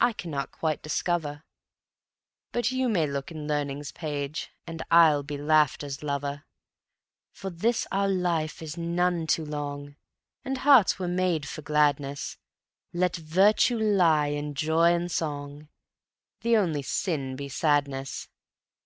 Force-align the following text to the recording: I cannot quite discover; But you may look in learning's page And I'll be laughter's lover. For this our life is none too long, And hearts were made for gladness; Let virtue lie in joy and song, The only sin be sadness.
I 0.00 0.14
cannot 0.14 0.50
quite 0.50 0.80
discover; 0.82 1.44
But 2.52 2.70
you 2.70 2.88
may 2.88 3.06
look 3.06 3.30
in 3.30 3.46
learning's 3.46 3.92
page 3.92 4.50
And 4.66 4.80
I'll 4.90 5.22
be 5.22 5.36
laughter's 5.36 6.02
lover. 6.02 6.44
For 7.32 7.50
this 7.50 7.86
our 7.92 8.08
life 8.08 8.62
is 8.62 8.78
none 8.78 9.26
too 9.26 9.44
long, 9.44 9.96
And 10.42 10.56
hearts 10.56 10.98
were 10.98 11.06
made 11.06 11.46
for 11.46 11.60
gladness; 11.60 12.38
Let 12.94 13.14
virtue 13.16 13.76
lie 13.76 14.28
in 14.28 14.54
joy 14.54 14.94
and 14.94 15.12
song, 15.12 15.68
The 16.40 16.56
only 16.56 16.80
sin 16.80 17.36
be 17.36 17.50
sadness. 17.50 18.28